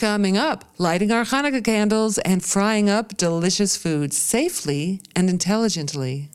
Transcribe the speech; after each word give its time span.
Coming 0.00 0.38
up, 0.38 0.64
lighting 0.78 1.12
our 1.12 1.26
Hanukkah 1.26 1.62
candles 1.62 2.16
and 2.16 2.42
frying 2.42 2.88
up 2.88 3.18
delicious 3.18 3.76
foods 3.76 4.16
safely 4.16 5.02
and 5.14 5.28
intelligently. 5.28 6.30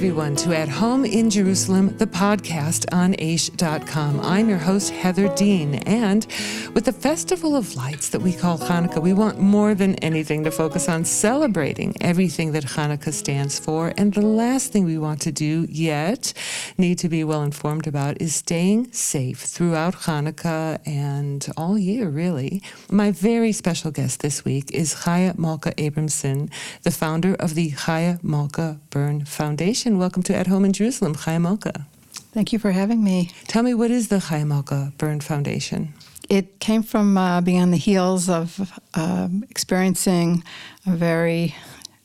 Everyone, 0.00 0.34
to 0.34 0.56
At 0.56 0.70
Home 0.70 1.04
in 1.04 1.28
Jerusalem, 1.28 1.94
the 1.98 2.06
podcast 2.06 2.90
on 2.90 3.12
Aish.com. 3.16 4.20
I'm 4.20 4.48
your 4.48 4.56
host, 4.56 4.92
Heather 4.92 5.28
Dean. 5.34 5.74
And 5.74 6.26
with 6.74 6.86
the 6.86 6.92
Festival 6.92 7.54
of 7.54 7.76
Lights 7.76 8.08
that 8.08 8.22
we 8.22 8.32
call 8.32 8.56
Hanukkah, 8.56 9.02
we 9.02 9.12
want 9.12 9.40
more 9.40 9.74
than 9.74 9.96
anything 9.96 10.42
to 10.44 10.50
focus 10.50 10.88
on 10.88 11.04
celebrating 11.04 11.94
everything 12.00 12.52
that 12.52 12.64
Hanukkah 12.64 13.12
stands 13.12 13.58
for. 13.58 13.92
And 13.98 14.14
the 14.14 14.22
last 14.22 14.72
thing 14.72 14.86
we 14.86 14.96
want 14.96 15.20
to 15.20 15.32
do 15.32 15.66
yet, 15.68 16.32
need 16.78 16.98
to 17.00 17.10
be 17.10 17.22
well 17.22 17.42
informed 17.42 17.86
about, 17.86 18.22
is 18.22 18.34
staying 18.34 18.90
safe 18.92 19.40
throughout 19.40 19.94
Hanukkah 19.94 20.78
and 20.88 21.46
all 21.58 21.76
year, 21.78 22.08
really. 22.08 22.62
My 22.90 23.10
very 23.10 23.52
special 23.52 23.90
guest 23.90 24.22
this 24.22 24.46
week 24.46 24.70
is 24.72 24.94
Chaya 24.94 25.36
Malka 25.36 25.72
Abramson, 25.72 26.50
the 26.84 26.90
founder 26.90 27.34
of 27.34 27.54
the 27.54 27.72
Chaya 27.72 28.18
Malka 28.24 28.80
Burn 28.88 29.26
Foundation. 29.26 29.89
Foundation. 29.90 29.98
Welcome 29.98 30.22
to 30.24 30.36
At 30.36 30.46
Home 30.46 30.64
in 30.64 30.72
Jerusalem, 30.72 31.14
Malka. 31.42 31.86
Thank 32.32 32.52
you 32.52 32.58
for 32.58 32.70
having 32.70 33.02
me. 33.02 33.30
Tell 33.48 33.62
me, 33.64 33.74
what 33.74 33.90
is 33.90 34.08
the 34.08 34.18
Chaya 34.18 34.46
Malka 34.46 34.92
Burn 34.98 35.20
Foundation? 35.20 35.94
It 36.28 36.60
came 36.60 36.82
from 36.84 37.18
uh, 37.18 37.40
being 37.40 37.60
on 37.60 37.72
the 37.72 37.76
heels 37.76 38.28
of 38.28 38.78
uh, 38.94 39.28
experiencing 39.48 40.44
a 40.86 40.94
very 40.96 41.54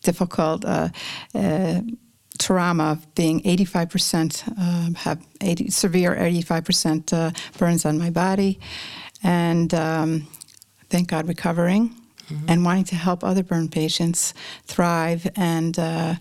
difficult 0.01 0.65
uh, 0.65 0.89
uh 1.33 1.81
trauma 2.37 2.91
of 2.91 3.15
being 3.15 3.41
85% 3.41 4.59
um, 4.59 4.95
have 4.95 5.25
80, 5.41 5.69
severe 5.69 6.15
85% 6.15 7.13
uh, 7.13 7.31
burns 7.57 7.85
on 7.85 7.97
my 7.97 8.09
body, 8.09 8.59
and 9.23 9.73
um, 9.73 10.27
thank 10.89 11.07
God 11.07 11.27
recovering. 11.27 11.89
Mm-hmm. 11.89 12.45
And 12.49 12.65
wanting 12.65 12.85
to 12.85 12.95
help 12.95 13.23
other 13.23 13.43
burn 13.43 13.69
patients 13.69 14.33
thrive 14.65 15.29
and 15.35 15.77
uh, 15.77 16.15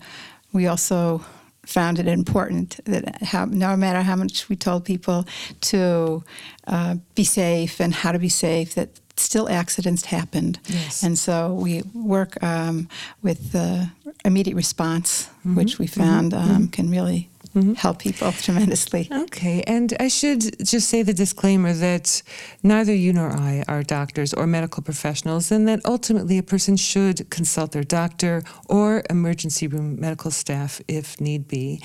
we 0.53 0.67
also 0.67 1.25
found 1.65 1.99
it 1.99 2.07
important 2.07 2.79
that 2.85 3.21
how, 3.23 3.45
no 3.45 3.75
matter 3.75 4.01
how 4.01 4.15
much 4.15 4.49
we 4.49 4.55
told 4.55 4.85
people 4.85 5.25
to 5.61 6.23
uh, 6.67 6.95
be 7.15 7.23
safe 7.23 7.79
and 7.79 7.93
how 7.93 8.11
to 8.11 8.19
be 8.19 8.29
safe, 8.29 8.75
that 8.75 8.89
still 9.17 9.49
accidents 9.49 10.05
happened. 10.05 10.59
Yes. 10.67 11.03
And 11.03 11.17
so 11.17 11.53
we 11.53 11.83
work 11.93 12.41
um, 12.43 12.89
with 13.21 13.51
the 13.51 13.89
immediate 14.23 14.55
response, 14.55 15.27
mm-hmm. 15.39 15.55
which 15.55 15.79
we 15.79 15.87
found 15.87 16.33
mm-hmm. 16.33 16.51
um, 16.51 16.67
can 16.67 16.89
really 16.89 17.29
mm-hmm. 17.55 17.73
help 17.73 17.99
people 17.99 18.31
tremendously. 18.41 19.07
Okay, 19.11 19.63
and 19.65 19.93
I 19.99 20.07
should 20.07 20.65
just 20.65 20.89
say 20.89 21.03
the 21.03 21.13
disclaimer 21.13 21.73
that 21.73 22.21
neither 22.63 22.93
you 22.93 23.13
nor 23.13 23.31
I 23.31 23.63
are 23.67 23.83
doctors 23.83 24.33
or 24.33 24.45
medical 24.47 24.83
professionals, 24.83 25.51
and 25.51 25.67
that 25.67 25.79
ultimately 25.85 26.37
a 26.37 26.43
person 26.43 26.75
should 26.75 27.29
consult 27.29 27.71
their 27.71 27.83
doctor 27.83 28.43
or 28.67 29.03
emergency 29.09 29.67
room 29.67 29.99
medical 29.99 30.31
staff 30.31 30.81
if 30.87 31.19
need 31.21 31.47
be. 31.47 31.81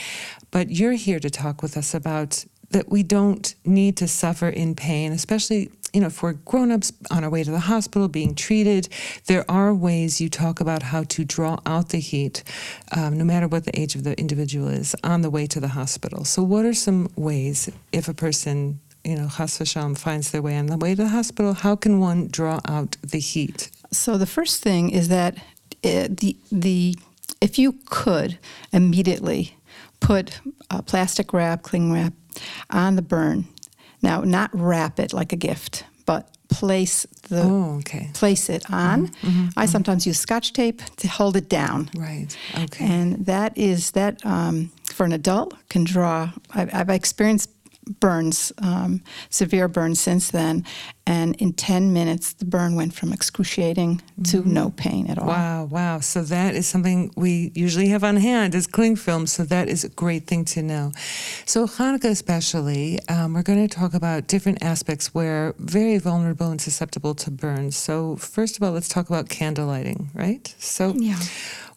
But 0.51 0.71
you're 0.71 0.93
here 0.93 1.21
to 1.21 1.31
talk 1.31 1.63
with 1.63 1.77
us 1.77 1.95
about 1.95 2.45
that 2.71 2.89
we 2.89 3.03
don't 3.03 3.55
need 3.65 3.97
to 3.97 4.07
suffer 4.07 4.49
in 4.49 4.75
pain, 4.75 5.13
especially 5.13 5.71
you 5.93 6.01
know, 6.01 6.11
for 6.11 6.33
grown-ups 6.33 6.93
on 7.11 7.25
our 7.25 7.31
way 7.31 7.43
to 7.43 7.51
the 7.51 7.61
hospital 7.61 8.09
being 8.09 8.35
treated, 8.35 8.89
there 9.27 9.45
are 9.51 9.75
ways 9.75 10.21
you 10.21 10.29
talk 10.29 10.61
about 10.61 10.83
how 10.83 11.05
to 11.05 11.25
draw 11.25 11.59
out 11.67 11.91
the 11.91 11.99
heat, 11.99 12.43
um, 12.97 13.17
no 13.19 13.25
matter 13.25 13.49
what 13.49 13.65
the 13.65 13.79
age 13.79 13.95
of 13.95 14.05
the 14.05 14.19
individual 14.19 14.69
is, 14.69 14.95
on 15.03 15.23
the 15.23 15.31
way 15.31 15.47
to 15.47 15.61
the 15.61 15.69
hospital. 15.69 16.25
So, 16.25 16.43
what 16.43 16.65
are 16.65 16.75
some 16.75 17.09
ways 17.17 17.71
if 17.93 18.09
a 18.09 18.15
person, 18.15 18.81
you 19.05 19.17
know, 19.17 19.29
Chas 19.29 19.59
v'shalom, 19.59 19.99
finds 19.99 20.31
their 20.31 20.43
way 20.43 20.57
on 20.57 20.67
the 20.67 20.77
way 20.77 20.95
to 20.95 21.03
the 21.03 21.09
hospital? 21.09 21.55
How 21.55 21.77
can 21.77 21.99
one 22.01 22.29
draw 22.29 22.61
out 22.67 22.97
the 23.03 23.21
heat? 23.21 23.71
So, 23.93 24.17
the 24.17 24.27
first 24.27 24.63
thing 24.63 24.91
is 24.91 25.09
that 25.09 25.37
uh, 25.85 26.09
the 26.11 26.37
the 26.53 26.97
if 27.41 27.59
you 27.59 27.79
could 27.87 28.39
immediately 28.73 29.57
put 30.01 30.41
plastic 30.87 31.33
wrap, 31.33 31.63
cling 31.63 31.93
wrap 31.93 32.13
on 32.71 32.97
the 32.97 33.03
burn. 33.03 33.47
Now, 34.03 34.23
not 34.23 34.51
wrap 34.53 34.99
it 34.99 35.13
like 35.13 35.33
a 35.33 35.37
gift, 35.37 35.85
but 36.07 36.29
place 36.49 37.07
the 37.29 37.43
oh, 37.43 37.77
okay. 37.79 38.11
place 38.15 38.49
it 38.49 38.65
on. 38.71 39.09
Mm-hmm, 39.09 39.27
mm-hmm, 39.27 39.49
I 39.57 39.65
mm-hmm. 39.65 39.71
sometimes 39.71 40.07
use 40.07 40.19
scotch 40.19 40.53
tape 40.53 40.83
to 40.97 41.09
hold 41.09 41.37
it 41.37 41.49
down. 41.49 41.91
Right. 41.97 42.37
Okay. 42.65 42.85
And 42.85 43.27
that 43.27 43.57
is 43.57 43.93
that 43.93 44.25
um, 44.27 44.73
for 44.85 45.05
an 45.05 45.13
adult 45.13 45.55
can 45.69 45.85
draw. 45.85 46.33
I've, 46.53 46.75
I've 46.75 46.91
experienced 46.91 47.51
burns, 47.99 48.53
um, 48.59 49.03
severe 49.31 49.69
burns 49.69 50.01
since 50.01 50.31
then. 50.31 50.65
And 51.07 51.35
in 51.37 51.55
10 51.55 51.93
minutes, 51.93 52.35
the 52.35 52.45
burn 52.45 52.77
went 52.77 52.95
from 52.95 53.13
excruciating 53.13 54.01
to 54.25 54.43
mm-hmm. 54.43 54.53
no 54.53 54.71
pain 54.71 55.09
at 55.09 55.19
all. 55.19 55.27
Wow, 55.27 55.65
wow. 55.65 56.01
So 56.01 56.23
that 56.23 56.55
is 56.55 56.69
something 56.69 57.11
we 57.17 57.51
usually 57.55 57.89
have 57.89 58.05
on 58.05 58.17
hand 58.17 58.55
as 58.55 58.67
cling 58.67 58.97
film. 58.97 59.27
So 59.27 59.43
that 59.45 59.69
is 59.69 59.83
a 59.83 59.89
great 59.89 60.27
thing 60.27 60.45
to 60.47 60.63
know. 60.63 60.93
So, 61.47 61.67
Hanukkah, 61.67 62.11
especially, 62.11 63.01
um, 63.09 63.35
we're 63.35 63.43
going 63.43 63.67
to 63.67 63.75
talk 63.75 63.95
about 63.95 64.29
different 64.29 64.63
aspects 64.63 65.15
where 65.15 65.55
very 65.59 65.99
vulnerable 65.99 66.51
and 66.51 66.61
susceptible 66.61 67.15
to 67.17 67.31
burns. 67.31 67.77
So, 67.77 68.17
first 68.17 68.57
of 68.57 68.63
all, 68.63 68.73
let's 68.73 68.89
talk 68.89 69.09
about 69.09 69.29
candle 69.29 69.67
lighting, 69.67 70.11
right? 70.15 70.55
So, 70.59 70.95
yeah. 70.97 71.19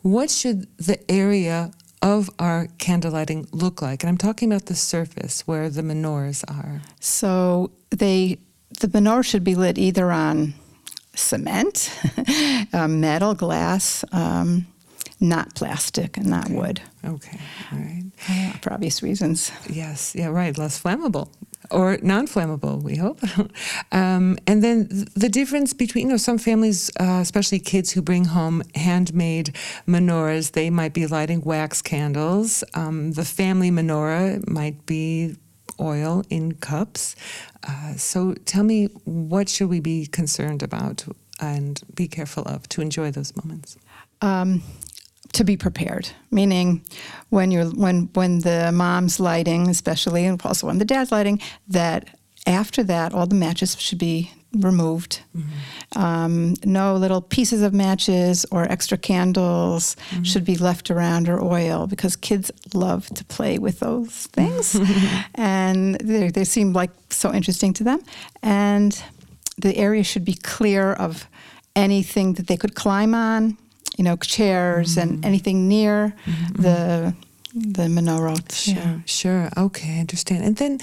What 0.03 0.29
should 0.29 0.67
the 0.77 0.99
area 1.09 1.71
of 2.03 2.29
our 2.37 2.67
candlelighting 2.77 3.47
look 3.51 3.81
like? 3.81 4.03
And 4.03 4.09
I'm 4.09 4.17
talking 4.17 4.51
about 4.51 4.67
the 4.67 4.75
surface 4.75 5.47
where 5.47 5.69
the 5.69 5.81
menorahs 5.81 6.43
are. 6.47 6.81
So 6.99 7.71
they 7.89 8.37
the 8.79 8.87
menorah 8.87 9.25
should 9.25 9.43
be 9.43 9.55
lit 9.55 9.77
either 9.77 10.11
on 10.11 10.53
cement, 11.15 11.91
uh, 12.73 12.87
metal, 12.87 13.33
glass, 13.33 14.03
um, 14.11 14.67
not 15.19 15.55
plastic 15.55 16.17
and 16.17 16.27
not 16.27 16.45
okay. 16.45 16.55
wood. 16.55 16.81
Okay, 17.05 17.39
all 17.71 17.79
right. 17.79 18.03
Uh, 18.29 18.51
for 18.59 18.73
obvious 18.73 19.01
reasons. 19.01 19.51
Yes, 19.69 20.15
yeah, 20.15 20.27
right. 20.27 20.57
Less 20.57 20.81
flammable 20.81 21.29
or 21.71 21.97
non-flammable, 22.01 22.81
we 22.83 22.95
hope. 22.95 23.19
um, 23.91 24.37
and 24.47 24.63
then 24.63 24.87
the 25.15 25.29
difference 25.29 25.73
between, 25.73 26.07
you 26.07 26.11
know, 26.11 26.17
some 26.17 26.37
families, 26.37 26.91
uh, 26.99 27.19
especially 27.21 27.59
kids 27.59 27.91
who 27.91 28.01
bring 28.01 28.25
home 28.25 28.63
handmade 28.75 29.55
menorahs, 29.87 30.51
they 30.51 30.69
might 30.69 30.93
be 30.93 31.07
lighting 31.07 31.41
wax 31.41 31.81
candles. 31.81 32.63
Um, 32.73 33.11
the 33.13 33.25
family 33.25 33.71
menorah 33.71 34.47
might 34.47 34.85
be 34.85 35.35
oil 35.79 36.23
in 36.29 36.53
cups. 36.53 37.15
Uh, 37.67 37.93
so 37.95 38.33
tell 38.45 38.63
me, 38.63 38.85
what 39.05 39.49
should 39.49 39.69
we 39.69 39.79
be 39.79 40.05
concerned 40.05 40.63
about 40.63 41.05
and 41.39 41.81
be 41.95 42.07
careful 42.07 42.43
of 42.43 42.67
to 42.69 42.81
enjoy 42.81 43.11
those 43.11 43.35
moments? 43.35 43.77
Um, 44.21 44.63
to 45.33 45.43
be 45.43 45.57
prepared, 45.57 46.09
meaning 46.31 46.83
when 47.29 47.51
you're 47.51 47.65
when 47.65 48.09
when 48.13 48.39
the 48.39 48.71
mom's 48.71 49.19
lighting, 49.19 49.69
especially, 49.69 50.25
and 50.25 50.41
also 50.43 50.67
when 50.67 50.77
the 50.77 50.85
dad's 50.85 51.11
lighting, 51.11 51.41
that 51.67 52.09
after 52.45 52.83
that 52.83 53.13
all 53.13 53.25
the 53.25 53.35
matches 53.35 53.79
should 53.79 53.97
be 53.97 54.31
removed. 54.53 55.21
Mm-hmm. 55.35 55.99
Um, 55.99 56.53
no 56.63 56.95
little 56.95 57.21
pieces 57.21 57.63
of 57.63 57.73
matches 57.73 58.45
or 58.51 58.71
extra 58.71 58.97
candles 58.97 59.95
mm-hmm. 60.09 60.23
should 60.23 60.45
be 60.45 60.55
left 60.55 60.91
around 60.91 61.27
or 61.27 61.43
oil 61.43 61.87
because 61.87 62.15
kids 62.15 62.51
love 62.73 63.07
to 63.09 63.25
play 63.25 63.57
with 63.57 63.79
those 63.79 64.27
things, 64.27 64.79
and 65.35 65.95
they, 65.95 66.29
they 66.29 66.43
seem 66.43 66.73
like 66.73 66.91
so 67.09 67.33
interesting 67.33 67.73
to 67.73 67.83
them. 67.83 68.01
And 68.43 69.03
the 69.57 69.75
area 69.77 70.03
should 70.03 70.25
be 70.25 70.35
clear 70.35 70.93
of 70.93 71.27
anything 71.75 72.33
that 72.33 72.45
they 72.45 72.57
could 72.57 72.75
climb 72.75 73.15
on 73.15 73.57
you 73.97 74.03
know, 74.03 74.15
chairs 74.17 74.95
mm-hmm. 74.95 75.15
and 75.15 75.25
anything 75.25 75.67
near 75.67 76.15
mm-hmm. 76.25 76.61
the 76.61 77.15
the 77.53 77.83
menorah. 77.83 78.51
Sure, 78.51 78.73
yeah. 78.75 78.99
sure. 79.05 79.49
Okay, 79.55 79.97
I 79.97 79.99
understand. 79.99 80.43
And 80.43 80.55
then, 80.57 80.79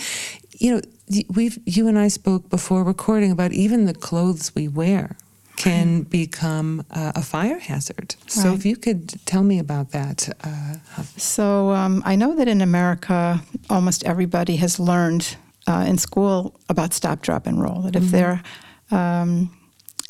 you 0.59 0.75
know, 0.75 0.81
we've 1.29 1.59
you 1.67 1.89
and 1.89 1.99
I 1.99 2.09
spoke 2.09 2.49
before 2.49 2.85
recording 2.85 3.33
about 3.33 3.53
even 3.53 3.87
the 3.87 3.95
clothes 3.95 4.55
we 4.55 4.69
wear 4.69 5.17
can 5.57 5.99
right. 5.99 6.11
become 6.11 6.85
uh, 6.91 7.13
a 7.15 7.23
fire 7.23 7.59
hazard. 7.59 8.15
So 8.27 8.55
if 8.55 8.65
you 8.65 8.77
could 8.77 9.09
tell 9.27 9.43
me 9.43 9.59
about 9.59 9.91
that. 9.91 10.29
Uh, 10.43 11.03
so 11.19 11.71
um, 11.71 12.03
I 12.07 12.17
know 12.17 12.35
that 12.37 12.49
in 12.49 12.63
America, 12.63 13.43
almost 13.69 14.05
everybody 14.05 14.57
has 14.57 14.81
learned 14.81 15.37
uh, 15.67 15.85
in 15.87 15.99
school 15.99 16.59
about 16.71 16.95
stop, 16.95 17.21
drop, 17.21 17.47
and 17.47 17.61
roll. 17.61 17.83
That 17.83 17.95
if 17.95 18.05
mm-hmm. 18.05 18.13
they're 18.13 18.43
um, 18.91 19.51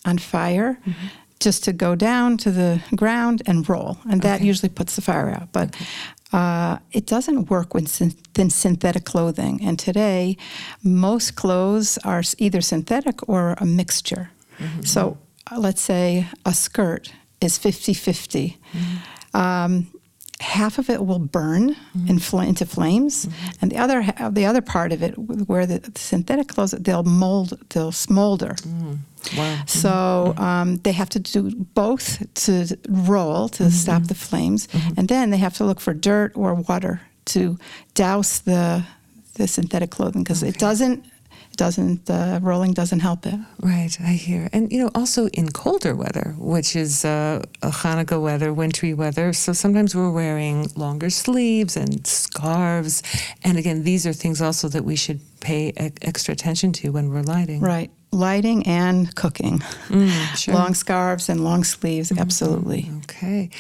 on 0.05 0.19
fire, 0.19 0.79
mm-hmm 0.87 1.07
just 1.41 1.65
to 1.65 1.73
go 1.73 1.95
down 1.95 2.37
to 2.37 2.51
the 2.51 2.83
ground 2.95 3.43
and 3.47 3.69
roll, 3.69 3.99
and 4.09 4.23
that 4.23 4.37
okay. 4.37 4.47
usually 4.47 4.69
puts 4.69 4.95
the 4.95 5.03
fire 5.03 5.31
out. 5.31 5.53
But 5.53 5.75
okay. 5.75 5.87
uh, 6.33 6.79
it 6.93 7.07
doesn't 7.07 7.51
work 7.51 7.75
with 7.75 7.89
synth- 7.89 8.53
synthetic 8.53 9.05
clothing. 9.05 9.61
And 9.63 9.79
today, 9.79 10.37
most 10.83 11.35
clothes 11.35 11.99
are 12.05 12.23
either 12.39 12.61
synthetic 12.61 13.27
or 13.29 13.55
a 13.59 13.65
mixture. 13.65 14.31
Mm-hmm. 14.59 14.83
So 14.83 15.19
uh, 15.51 15.59
let's 15.59 15.81
say 15.81 16.29
a 16.45 16.53
skirt 16.53 17.13
is 17.41 17.59
50 17.59 17.95
50. 17.95 18.59
Mm-hmm. 18.73 19.37
Um, 19.37 19.87
half 20.41 20.79
of 20.79 20.89
it 20.91 21.05
will 21.05 21.19
burn 21.19 21.77
in 22.09 22.19
fl- 22.19 22.41
into 22.41 22.67
flames, 22.67 23.29
and 23.61 23.71
the 23.71 23.77
other 23.77 24.03
ha- 24.03 24.31
the 24.31 24.47
other 24.47 24.61
part 24.61 24.93
of 24.93 25.03
it, 25.03 25.13
where 25.49 25.67
the 25.67 25.81
synthetic 25.95 26.49
clothes, 26.49 26.73
they'll 26.73 27.03
mold, 27.05 27.59
they'll 27.71 27.93
smolder. 27.93 28.57
Wow. 29.37 29.63
So 29.67 30.35
um, 30.37 30.77
they 30.79 30.93
have 30.93 31.11
to 31.11 31.19
do 31.19 31.51
both 31.75 32.07
to 32.47 32.79
roll 32.89 33.49
to 33.51 33.71
stop 33.71 34.05
the 34.05 34.15
flames, 34.15 34.69
and 34.97 35.09
then 35.09 35.31
they 35.31 35.39
have 35.39 35.55
to 35.55 35.65
look 35.65 35.81
for 35.81 35.95
dirt 35.95 36.33
or 36.35 36.55
water 36.55 37.01
to 37.27 37.59
douse 37.95 38.41
the 38.41 38.85
the 39.35 39.47
synthetic 39.47 39.91
clothing 39.91 40.23
because 40.23 40.43
it 40.43 40.59
doesn't 40.59 41.05
doesn't 41.57 42.07
the 42.07 42.41
rolling 42.43 42.73
doesn't 42.73 43.01
help 43.01 43.27
it. 43.27 43.39
Right, 43.61 43.95
I 44.01 44.13
hear. 44.13 44.49
And, 44.53 44.73
you 44.73 44.81
know, 44.83 44.91
also 44.95 45.29
in 45.29 45.51
colder 45.51 45.95
weather, 45.95 46.35
which 46.39 46.75
is 46.75 47.05
uh, 47.05 47.43
a 47.63 47.69
Hanukkah 47.69 48.23
weather, 48.23 48.53
wintry 48.55 48.95
weather, 48.95 49.33
so 49.35 49.53
sometimes 49.53 49.95
we're 49.95 50.11
wearing 50.11 50.69
longer 50.75 51.11
sleeves 51.11 51.77
and 51.77 52.07
scarves. 52.07 53.03
And 53.43 53.59
again, 53.59 53.83
these 53.85 54.07
are 54.07 54.15
things 54.15 54.41
also 54.41 54.69
that 54.69 54.85
we 54.85 54.97
should 54.97 55.21
pay 55.41 55.69
e- 55.69 55.93
extra 56.01 56.33
attention 56.33 56.73
to 56.75 56.93
when 56.93 57.11
we're 57.11 57.23
lighting. 57.23 57.61
Right, 57.61 57.91
lighting 58.13 58.67
and 58.67 59.15
cooking, 59.15 59.61
Mm, 59.89 60.11
sure. 60.37 60.55
long 60.55 60.75
scarves 60.75 61.29
and 61.29 61.45
long 61.45 61.65
sleeves, 61.65 62.11
absolutely. 62.13 62.91
Okay. 63.05 63.51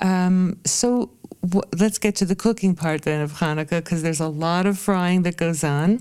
Um, 0.00 0.58
so 0.64 1.10
w- 1.42 1.68
let's 1.78 1.98
get 1.98 2.14
to 2.16 2.24
the 2.24 2.36
cooking 2.36 2.74
part 2.74 3.02
then 3.02 3.20
of 3.20 3.32
Hanukkah 3.34 3.82
because 3.82 4.02
there's 4.02 4.20
a 4.20 4.28
lot 4.28 4.66
of 4.66 4.78
frying 4.78 5.22
that 5.22 5.36
goes 5.36 5.64
on. 5.64 6.00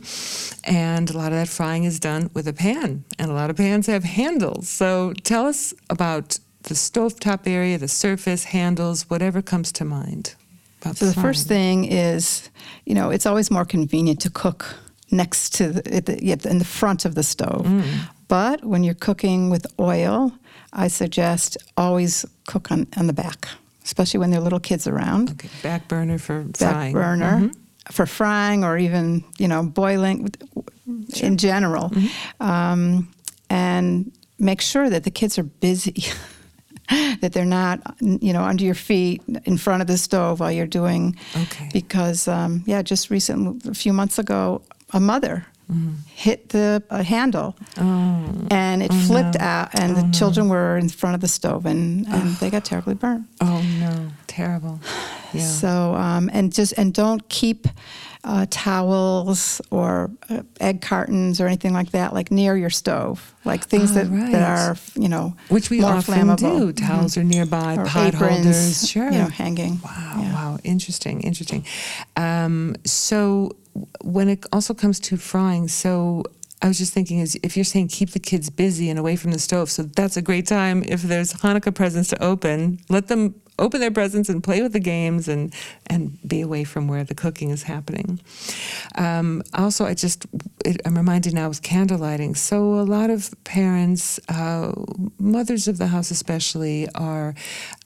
And 0.64 1.10
a 1.10 1.18
lot 1.18 1.32
of 1.32 1.38
that 1.40 1.48
frying 1.50 1.84
is 1.84 2.00
done 2.00 2.30
with 2.34 2.48
a 2.48 2.54
pan. 2.54 3.04
And 3.18 3.32
a 3.32 3.34
lot 3.34 3.50
of 3.50 3.56
pans 3.58 3.88
have 3.88 4.04
handles. 4.04 4.70
So 4.70 5.14
tell 5.24 5.46
us 5.48 5.74
about 5.90 6.38
the 6.64 6.74
stovetop 6.76 7.48
area, 7.48 7.78
the 7.78 7.88
surface, 7.88 8.46
handles, 8.46 9.10
whatever 9.10 9.42
comes 9.42 9.72
to 9.74 9.86
mind. 9.86 10.36
So 10.94 11.08
the 11.08 11.20
first 11.20 11.48
thing 11.48 11.86
is, 11.86 12.50
you 12.86 12.94
know, 12.94 13.10
it's 13.10 13.26
always 13.26 13.50
more 13.50 13.66
convenient 13.66 14.20
to 14.22 14.30
cook 14.30 14.76
next 15.16 15.56
to 15.56 15.68
the, 15.72 16.02
the 16.02 16.50
in 16.50 16.60
the 16.60 16.66
front 16.66 17.06
of 17.06 17.16
the 17.16 17.24
stove. 17.24 17.68
But 18.28 18.64
when 18.66 18.84
you're 18.84 18.96
cooking 19.00 19.50
with 19.52 19.66
oil, 19.80 20.32
I 20.74 20.88
suggest 20.90 21.58
always 21.78 22.26
cook 22.48 22.72
on, 22.72 22.88
on 22.98 23.08
the 23.08 23.14
back, 23.14 23.48
especially 23.84 24.20
when 24.20 24.32
there 24.32 24.40
are 24.40 24.44
little 24.44 24.60
kids 24.60 24.88
around. 24.88 25.30
Okay, 25.32 25.50
back 25.64 25.88
burner 25.88 26.18
for 26.18 26.44
Back 26.44 26.58
frying. 26.74 26.94
burner 26.94 27.40
Mhm. 27.40 27.56
for 27.92 28.06
frying 28.08 28.64
or 28.64 28.78
even, 28.78 29.24
you 29.38 29.48
know, 29.48 29.64
boiling 29.64 30.30
in 31.22 31.38
general. 31.38 31.92
Um, 32.40 33.08
and 33.50 34.12
make 34.40 34.62
sure 34.62 34.90
that 34.90 35.04
the 35.04 35.12
kids 35.12 35.38
are 35.38 35.44
busy. 35.44 36.04
that 37.22 37.32
they're 37.34 37.46
not, 37.46 37.80
you 38.00 38.32
know, 38.34 38.44
under 38.44 38.64
your 38.64 38.76
feet 38.76 39.22
in 39.46 39.58
front 39.58 39.82
of 39.82 39.88
the 39.88 39.98
stove 39.98 40.40
while 40.40 40.52
you're 40.52 40.68
doing 40.68 41.16
Okay. 41.36 41.70
because 41.74 42.28
um, 42.28 42.64
yeah, 42.68 42.84
just 42.84 43.10
recently, 43.10 43.60
a 43.70 43.74
few 43.74 43.92
months 43.94 44.20
ago, 44.20 44.62
a 44.96 45.00
mother 45.00 45.46
hit 46.08 46.50
the 46.50 46.82
uh, 46.92 47.02
handle 47.04 47.56
Oh, 47.78 48.30
and 48.52 48.82
it 48.84 48.92
Oh, 48.94 49.06
flipped 49.08 49.38
no. 49.40 49.46
out, 49.46 49.70
and 49.80 49.92
Oh, 49.92 49.96
the 49.96 50.04
no. 50.04 50.12
children 50.12 50.48
were 50.48 50.78
in 50.78 50.90
front 50.90 51.16
of 51.16 51.22
the 51.22 51.28
stove, 51.28 51.66
and, 51.66 52.08
and 52.08 52.36
they 52.38 52.50
got 52.52 52.64
terribly 52.66 52.94
burnt. 52.94 53.26
oh 53.42 53.62
no, 53.80 53.94
terrible. 54.28 54.80
Yeah. 55.34 55.42
So 55.42 55.96
um, 55.96 56.30
and 56.34 56.54
just 56.54 56.74
and 56.78 56.94
don't 56.94 57.28
keep 57.30 57.68
uh, 58.24 58.46
towels 58.50 59.62
or 59.70 60.10
uh, 60.30 60.42
egg 60.60 60.82
cartons 60.82 61.40
or 61.40 61.46
anything 61.48 61.74
like 61.74 61.92
that 61.92 62.12
like 62.14 62.32
near 62.32 62.58
your 62.58 62.70
stove, 62.72 63.34
like 63.46 63.66
things 63.66 63.92
Oh, 63.92 63.96
that, 63.96 64.08
right. 64.10 64.32
that 64.32 64.42
are 64.60 64.76
you 64.96 65.08
know 65.10 65.36
Which 65.50 65.70
we 65.70 65.80
more 65.82 65.92
often 65.94 66.14
flammable. 66.16 66.38
do. 66.38 66.74
Towels 66.74 67.18
are 67.18 67.24
nearby, 67.24 67.76
Or 67.76 67.86
pot 67.86 68.16
aprons, 68.16 68.36
holders. 68.46 68.90
Sure. 68.90 69.12
you 69.12 69.20
know, 69.20 69.28
hanging. 69.28 69.80
Wow, 69.84 70.16
Yeah. 70.20 70.34
wow, 70.34 70.58
interesting, 70.64 71.22
interesting. 71.22 71.66
Um, 72.16 72.76
so 72.86 73.52
when 74.04 74.30
it 74.30 74.46
also 74.52 74.74
comes 74.74 75.00
to 75.02 75.18
frying, 75.18 75.68
so 75.68 76.24
I 76.62 76.68
was 76.68 76.78
just 76.80 76.94
thinking, 76.94 77.20
is 77.20 77.38
if 77.44 77.56
you're 77.56 77.66
saying 77.66 77.90
keep 77.90 78.12
the 78.12 78.20
kids 78.20 78.50
busy 78.50 78.90
and 78.90 78.98
away 78.98 79.18
from 79.18 79.32
the 79.32 79.40
stove, 79.40 79.70
so 79.70 79.84
that's 79.84 80.18
a 80.18 80.22
great 80.22 80.48
time 80.48 80.84
if 80.88 81.02
there's 81.04 81.34
Hanukkah 81.34 81.76
presents 81.76 82.10
to 82.10 82.24
open, 82.24 82.80
let 82.90 83.08
them 83.08 83.36
open 83.58 83.80
their 83.80 83.92
presents 83.92 84.30
and 84.30 84.44
play 84.44 84.62
with 84.62 84.74
the 84.74 84.80
games 84.80 85.28
and 85.28 85.54
and 85.88 86.18
be 86.28 86.42
away 86.42 86.64
from 86.64 86.88
where 86.88 87.04
the 87.04 87.16
cooking 87.16 87.50
is 87.52 87.64
happening. 87.64 88.20
Um, 88.96 89.44
also, 89.54 89.86
I 89.86 89.94
just 89.94 90.26
it, 90.66 90.82
I'm 90.86 90.96
reminded 90.98 91.34
now 91.34 91.48
with 91.48 91.62
candle 91.62 92.00
lighting. 92.00 92.36
So 92.36 92.76
a 92.76 92.84
lot 92.84 93.10
of 93.10 93.34
parents, 93.44 94.20
uh, 94.30 94.74
mothers 95.20 95.68
of 95.68 95.78
the 95.78 95.88
house 95.88 96.12
especially, 96.12 96.90
are 96.96 97.36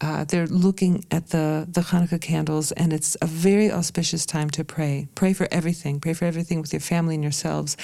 uh, 0.01 0.23
they're 0.23 0.47
looking 0.47 1.05
at 1.11 1.29
the 1.29 1.67
the 1.69 1.81
Hanukkah 1.81 2.21
candles, 2.21 2.71
and 2.73 2.93
it's 2.93 3.15
a 3.21 3.27
very 3.27 3.71
auspicious 3.71 4.25
time 4.25 4.49
to 4.51 4.63
pray. 4.63 5.07
Pray 5.15 5.33
for 5.33 5.47
everything. 5.51 5.99
Pray 5.99 6.13
for 6.13 6.25
everything 6.25 6.61
with 6.61 6.73
your 6.73 6.79
family 6.79 7.15
and 7.15 7.23
yourselves, 7.23 7.77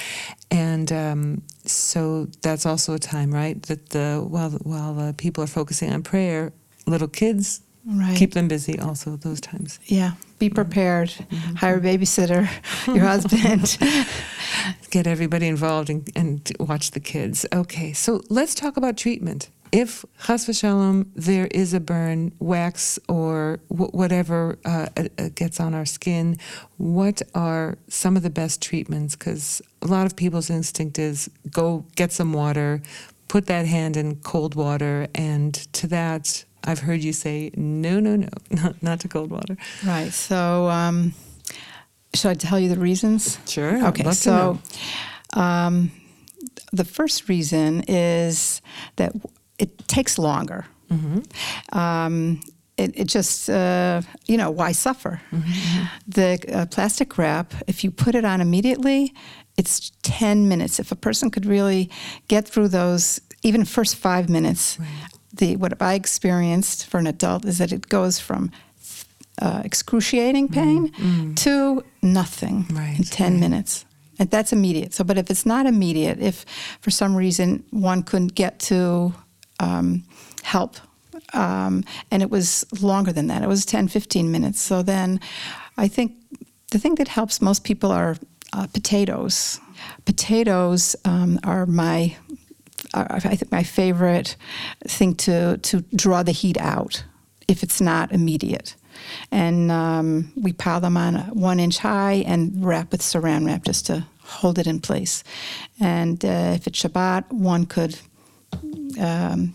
and 0.49 0.91
um, 0.91 1.41
so 1.65 2.27
that's 2.41 2.65
also 2.65 2.93
a 2.93 2.99
time, 2.99 3.31
right? 3.33 3.61
That 3.63 3.89
the 3.89 4.25
while 4.27 4.51
while 4.51 4.99
uh, 4.99 5.13
people 5.17 5.43
are 5.43 5.47
focusing 5.47 5.93
on 5.93 6.01
prayer, 6.01 6.53
little 6.87 7.07
kids 7.07 7.61
Right. 7.87 8.17
keep 8.17 8.33
them 8.33 8.47
busy. 8.47 8.79
Also 8.79 9.15
those 9.15 9.39
times. 9.39 9.79
Yeah. 9.85 10.13
Be 10.39 10.49
prepared. 10.49 11.13
Hire 11.57 11.77
a 11.77 11.81
babysitter, 11.81 12.49
your 12.87 13.05
husband. 13.05 13.77
get 14.89 15.07
everybody 15.07 15.47
involved 15.47 15.89
and, 15.89 16.09
and 16.15 16.51
watch 16.59 16.91
the 16.91 16.99
kids. 16.99 17.45
Okay, 17.53 17.93
so 17.93 18.21
let's 18.29 18.55
talk 18.55 18.75
about 18.77 18.97
treatment. 18.97 19.49
If 19.71 20.05
chas 20.25 20.45
v'shalom, 20.45 21.07
there 21.15 21.47
is 21.47 21.73
a 21.73 21.79
burn, 21.79 22.31
wax 22.39 22.97
or 23.09 23.59
wh- 23.67 23.93
whatever 23.93 24.57
uh, 24.63 24.87
uh, 24.95 25.07
uh, 25.17 25.29
gets 25.35 25.59
on 25.59 25.73
our 25.73 25.85
skin, 25.85 26.37
what 26.77 27.21
are 27.33 27.77
some 27.87 28.15
of 28.15 28.23
the 28.23 28.29
best 28.29 28.61
treatments? 28.61 29.15
Because 29.15 29.61
a 29.81 29.87
lot 29.87 30.05
of 30.05 30.15
people's 30.15 30.49
instinct 30.49 30.97
is 30.97 31.29
go 31.51 31.85
get 31.95 32.11
some 32.11 32.31
water, 32.31 32.81
put 33.27 33.47
that 33.47 33.65
hand 33.65 33.97
in 33.97 34.15
cold 34.17 34.55
water, 34.55 35.07
and 35.13 35.53
to 35.73 35.87
that, 35.87 36.45
I've 36.65 36.79
heard 36.79 37.03
you 37.03 37.13
say 37.13 37.51
no, 37.55 37.99
no, 37.99 38.15
no, 38.15 38.27
not, 38.49 38.81
not 38.83 38.99
to 39.01 39.07
cold 39.07 39.29
water. 39.31 39.55
right. 39.85 40.11
So, 40.11 40.67
um, 40.69 41.13
should 42.13 42.29
I 42.31 42.33
tell 42.35 42.59
you 42.59 42.69
the 42.69 42.79
reasons? 42.79 43.39
Sure. 43.47 43.85
Okay. 43.87 44.09
So, 44.11 44.59
um, 45.33 45.91
the 46.71 46.85
first 46.85 47.29
reason 47.29 47.83
is 47.87 48.61
that 48.95 49.13
it 49.59 49.87
takes 49.87 50.17
longer. 50.17 50.65
Mm-hmm. 50.91 51.77
Um, 51.77 52.41
it, 52.77 52.91
it 52.99 53.05
just, 53.07 53.49
uh, 53.49 54.01
you 54.27 54.37
know, 54.37 54.51
why 54.51 54.71
suffer? 54.73 55.21
Mm-hmm, 55.31 55.85
The 56.07 56.39
uh, 56.53 56.65
plastic 56.67 57.17
wrap, 57.17 57.53
if 57.67 57.83
you 57.83 57.91
put 57.91 58.15
it 58.15 58.25
on 58.25 58.41
immediately, 58.41 59.13
it's 59.57 59.91
10 60.03 60.47
minutes. 60.49 60.79
If 60.79 60.91
a 60.91 60.95
person 60.95 61.29
could 61.31 61.45
really 61.45 61.89
get 62.27 62.45
through 62.47 62.69
those, 62.69 63.21
even 63.43 63.63
first 63.65 63.95
five 63.95 64.29
minutes, 64.29 64.77
the 65.37 65.55
what 65.55 65.81
I 65.81 65.93
experienced 65.95 66.85
for 66.85 66.97
an 66.99 67.07
adult 67.07 67.45
is 67.45 67.57
that 67.57 67.71
it 67.71 67.89
goes 67.89 68.19
from 68.19 68.51
uh, 69.41 69.61
excruciating 69.65 70.47
pain 70.49 70.91
to 71.35 71.83
nothing 72.01 72.63
Mm-hmm. 72.63 72.77
Right, 72.77 72.97
in 72.97 73.03
10 73.03 73.33
right. 73.33 73.39
minutes. 73.39 73.85
And 74.17 74.31
that's 74.31 74.53
immediate. 74.53 74.93
So, 74.93 75.03
but 75.03 75.17
if 75.17 75.29
it's 75.29 75.45
not 75.45 75.65
immediate, 75.65 76.19
if 76.19 76.45
for 76.79 76.89
some 76.91 77.15
reason 77.17 77.63
one 77.71 78.01
couldn't 78.03 78.33
get 78.35 78.59
to 78.71 79.13
um, 79.59 80.03
help, 80.43 80.77
um, 81.33 81.83
and 82.11 82.21
it 82.23 82.29
was 82.29 82.65
longer 82.81 83.11
than 83.11 83.27
that, 83.27 83.43
it 83.43 83.47
was 83.47 83.65
10, 83.65 83.89
15 83.89 84.31
minutes. 84.31 84.61
So 84.61 84.83
then 84.83 85.19
I 85.77 85.89
think 85.89 86.13
the 86.71 86.79
thing 86.79 86.95
that 86.95 87.09
helps 87.09 87.41
most 87.41 87.63
people 87.65 87.91
are 87.91 88.15
uh, 88.53 88.67
potatoes. 88.67 89.59
Potatoes 90.05 90.95
um, 91.03 91.39
are 91.43 91.65
my 91.65 92.15
I 92.93 93.19
think 93.19 93.51
my 93.51 93.63
favorite 93.63 94.35
thing 94.87 95.15
to 95.15 95.57
to 95.57 95.81
draw 95.95 96.23
the 96.23 96.31
heat 96.31 96.57
out 96.59 97.03
if 97.47 97.63
it's 97.63 97.81
not 97.81 98.11
immediate. 98.11 98.75
And 99.31 99.71
um, 99.71 100.31
we 100.35 100.53
pile 100.53 100.79
them 100.79 100.97
on 100.97 101.15
one 101.33 101.59
inch 101.59 101.79
high 101.79 102.23
and 102.25 102.65
wrap 102.65 102.91
with 102.91 103.01
saran 103.01 103.45
wrap 103.45 103.63
just 103.63 103.85
to 103.87 104.05
hold 104.21 104.57
it 104.57 104.67
in 104.67 104.79
place. 104.79 105.23
And 105.79 106.23
uh, 106.23 106.53
if 106.55 106.67
it's 106.67 106.81
Shabbat, 106.81 107.31
one 107.31 107.65
could 107.65 107.99
um, 108.99 109.53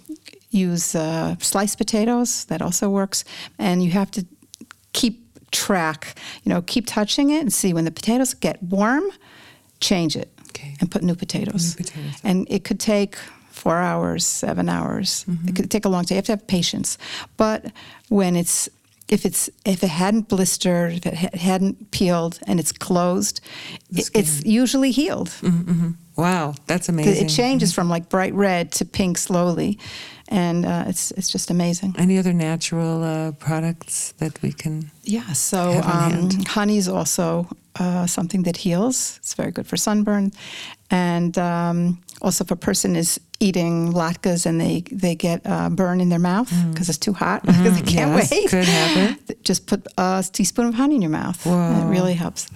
use 0.50 0.94
uh, 0.94 1.36
sliced 1.38 1.78
potatoes. 1.78 2.44
That 2.46 2.62
also 2.62 2.90
works. 2.90 3.24
And 3.58 3.82
you 3.82 3.90
have 3.92 4.10
to 4.12 4.26
keep 4.92 5.26
track. 5.50 6.18
You 6.44 6.50
know, 6.50 6.62
keep 6.62 6.86
touching 6.86 7.30
it 7.30 7.40
and 7.40 7.52
see 7.52 7.72
when 7.72 7.84
the 7.84 7.90
potatoes 7.90 8.34
get 8.34 8.62
warm, 8.62 9.04
change 9.80 10.16
it 10.16 10.30
Okay. 10.50 10.76
and 10.80 10.90
put 10.90 11.02
new 11.02 11.14
potatoes. 11.14 11.78
New 11.78 11.84
potatoes. 11.84 12.20
And 12.24 12.46
it 12.50 12.64
could 12.64 12.80
take 12.80 13.16
four 13.50 13.78
hours, 13.78 14.24
seven 14.26 14.68
hours. 14.68 15.24
Mm-hmm. 15.28 15.48
It 15.48 15.56
could 15.56 15.70
take 15.70 15.84
a 15.84 15.88
long 15.88 16.04
time. 16.04 16.16
You 16.16 16.18
have 16.18 16.26
to 16.26 16.32
have 16.32 16.46
patience. 16.46 16.98
But 17.36 17.72
when 18.08 18.36
it's 18.36 18.68
if 19.08 19.24
it's 19.24 19.50
if 19.64 19.82
it 19.82 19.90
hadn't 19.90 20.28
blistered, 20.28 20.92
if 20.94 21.06
it 21.06 21.14
ha- 21.14 21.38
hadn't 21.38 21.90
peeled, 21.90 22.38
and 22.46 22.60
it's 22.60 22.72
closed, 22.72 23.40
it, 23.92 24.10
it's 24.14 24.44
usually 24.44 24.92
healed. 24.92 25.28
Mm-hmm. 25.42 25.90
Wow, 26.16 26.54
that's 26.66 26.88
amazing. 26.88 27.26
It 27.26 27.28
changes 27.28 27.72
from 27.72 27.88
like 27.88 28.08
bright 28.08 28.34
red 28.34 28.72
to 28.72 28.84
pink 28.84 29.18
slowly, 29.18 29.78
and 30.28 30.64
uh, 30.64 30.84
it's 30.86 31.10
it's 31.12 31.28
just 31.28 31.50
amazing. 31.50 31.94
Any 31.98 32.18
other 32.18 32.32
natural 32.32 33.02
uh, 33.02 33.32
products 33.32 34.12
that 34.18 34.40
we 34.42 34.52
can? 34.52 34.90
Yeah, 35.02 35.32
so 35.32 35.80
um, 35.84 36.30
honey 36.46 36.76
is 36.76 36.88
also 36.88 37.46
uh, 37.78 38.06
something 38.06 38.42
that 38.44 38.56
heals. 38.56 39.18
It's 39.18 39.34
very 39.34 39.50
good 39.52 39.66
for 39.66 39.76
sunburn, 39.76 40.32
and 40.90 41.36
um, 41.38 41.98
also 42.20 42.44
if 42.44 42.50
a 42.50 42.56
person 42.56 42.96
is 42.96 43.20
eating 43.42 43.92
latkes 43.94 44.44
and 44.46 44.60
they 44.60 44.82
they 44.92 45.14
get 45.14 45.40
uh, 45.46 45.70
burn 45.70 46.00
in 46.00 46.08
their 46.10 46.18
mouth 46.18 46.52
because 46.70 46.88
it's 46.90 46.98
too 46.98 47.12
hot 47.14 47.42
because 47.46 47.74
they 47.80 47.92
can't 47.92 48.10
Mm. 48.10 48.16
Yes, 48.18 48.30
wait. 48.30 48.50
could 48.50 48.64
happen. 48.68 49.18
Just 49.44 49.66
put 49.66 49.86
a 49.96 50.22
teaspoon 50.32 50.66
of 50.66 50.74
honey 50.74 50.94
in 50.96 51.02
your 51.02 51.10
mouth. 51.10 51.46
Wow. 51.46 51.80
It 51.80 51.90
really 51.90 52.14
helps. 52.14 52.48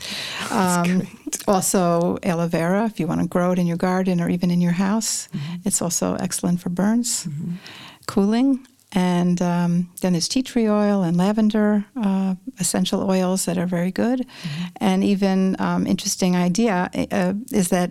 Um, 0.50 1.06
also, 1.46 2.18
aloe 2.22 2.48
vera, 2.48 2.84
if 2.86 2.98
you 3.00 3.06
want 3.06 3.20
to 3.22 3.26
grow 3.28 3.52
it 3.52 3.58
in 3.58 3.66
your 3.66 3.76
garden 3.78 4.20
or 4.20 4.28
even 4.28 4.50
in 4.50 4.60
your 4.60 4.72
house, 4.72 5.28
Mm-hmm. 5.34 5.66
it's 5.66 5.80
also 5.82 6.14
excellent 6.20 6.60
for 6.60 6.70
burns, 6.70 7.26
cooling. 8.06 8.66
And 8.94 9.42
um, 9.42 9.90
then 10.00 10.12
there's 10.12 10.28
tea 10.28 10.42
tree 10.42 10.68
oil 10.68 11.02
and 11.02 11.16
lavender 11.16 11.84
uh, 11.96 12.36
essential 12.60 13.10
oils 13.10 13.44
that 13.44 13.58
are 13.58 13.66
very 13.66 13.90
good. 13.90 14.20
Mm-hmm. 14.20 14.64
And 14.76 15.02
even 15.04 15.56
um, 15.58 15.86
interesting 15.86 16.36
idea 16.36 16.90
uh, 17.10 17.34
is 17.52 17.68
that 17.68 17.90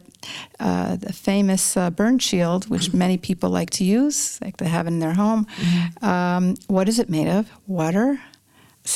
uh, 0.59 0.95
the 0.95 1.11
famous 1.11 1.75
uh, 1.75 1.89
burn 1.89 2.19
shield, 2.19 2.69
which 2.69 2.93
many 2.93 3.17
people 3.17 3.49
like 3.49 3.69
to 3.71 3.83
use, 3.83 4.39
like 4.41 4.57
they 4.57 4.69
have 4.69 4.87
in 4.87 4.99
their 4.99 5.13
home, 5.13 5.45
Mm-hmm. 5.45 6.05
um, 6.05 6.55
what 6.67 6.87
is 6.87 6.99
it 6.99 7.09
made 7.09 7.27
of? 7.27 7.49
Water, 7.67 8.19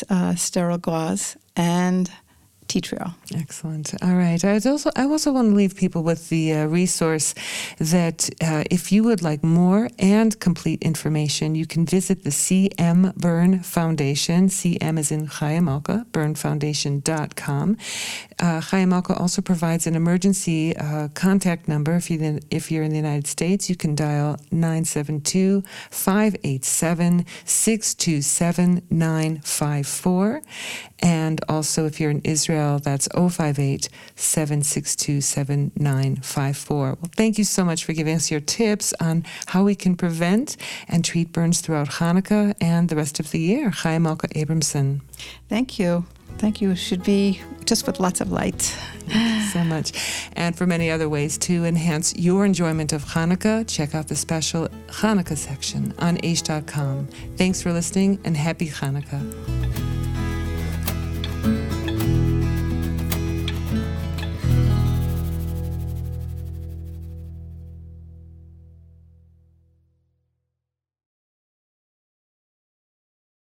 uh, 0.09 0.35
sterile 0.35 0.77
gauze, 0.77 1.35
and 1.55 2.09
tea. 2.67 2.81
Excellent. 3.35 3.93
All 4.03 4.15
right. 4.15 4.43
I 4.43 4.59
also 4.65 4.91
I 4.95 5.03
also 5.03 5.31
want 5.31 5.49
to 5.49 5.55
leave 5.55 5.75
people 5.75 6.03
with 6.03 6.29
the 6.29 6.53
uh, 6.53 6.65
resource 6.65 7.33
that 7.79 8.29
uh, 8.41 8.63
if 8.69 8.91
you 8.91 9.03
would 9.03 9.21
like 9.21 9.43
more 9.43 9.89
and 9.99 10.39
complete 10.39 10.81
information, 10.83 11.55
you 11.55 11.65
can 11.65 11.85
visit 11.85 12.23
the 12.23 12.29
CM 12.29 13.15
Burn 13.15 13.63
Foundation. 13.63 14.49
CM 14.49 14.99
is 14.99 15.11
in 15.11 15.27
Chayamalka, 15.27 16.05
burnfoundation.com. 16.11 17.77
Uh, 18.39 18.61
Chayamalka 18.61 19.19
also 19.19 19.41
provides 19.41 19.87
an 19.87 19.95
emergency 19.95 20.75
uh, 20.77 21.07
contact 21.15 21.67
number. 21.67 21.95
If, 21.95 22.09
you, 22.11 22.39
if 22.51 22.71
you're 22.71 22.83
in 22.83 22.91
the 22.91 22.97
United 22.97 23.27
States, 23.27 23.69
you 23.69 23.75
can 23.75 23.95
dial 23.95 24.37
972 24.51 25.63
587 25.89 27.25
627 27.45 28.81
954. 28.89 30.41
And 30.99 31.41
also, 31.49 31.85
if 31.85 31.99
you're 31.99 32.11
in 32.11 32.21
Israel, 32.21 32.56
that's 32.81 33.07
058 33.13 33.89
762 34.15 35.21
7954. 35.21 36.77
Well, 36.77 36.97
thank 37.15 37.37
you 37.37 37.43
so 37.43 37.63
much 37.63 37.85
for 37.85 37.93
giving 37.93 38.15
us 38.15 38.31
your 38.31 38.39
tips 38.39 38.93
on 38.99 39.25
how 39.47 39.63
we 39.63 39.75
can 39.75 39.95
prevent 39.95 40.57
and 40.87 41.03
treat 41.03 41.31
burns 41.31 41.61
throughout 41.61 41.89
Hanukkah 41.89 42.55
and 42.59 42.89
the 42.89 42.95
rest 42.95 43.19
of 43.19 43.31
the 43.31 43.39
year. 43.39 43.71
Chaya 43.71 44.01
Malka 44.01 44.27
Abramson. 44.29 45.01
Thank 45.49 45.79
you. 45.79 46.05
Thank 46.37 46.61
you. 46.61 46.75
Should 46.75 47.03
be 47.03 47.41
just 47.65 47.87
with 47.87 47.99
lots 47.99 48.21
of 48.21 48.31
light. 48.31 48.61
so 49.53 49.63
much. 49.63 49.91
And 50.35 50.55
for 50.55 50.67
many 50.67 50.91
other 50.91 51.09
ways 51.09 51.37
to 51.39 51.65
enhance 51.65 52.15
your 52.15 52.45
enjoyment 52.45 52.93
of 52.93 53.03
Hanukkah, 53.03 53.67
check 53.67 53.95
out 53.95 54.07
the 54.07 54.15
special 54.15 54.67
Hanukkah 54.87 55.37
section 55.37 55.93
on 55.99 56.17
Aish.com. 56.17 57.07
Thanks 57.37 57.61
for 57.61 57.73
listening 57.73 58.19
and 58.23 58.35
happy 58.37 58.69
Hanukkah. 58.69 59.56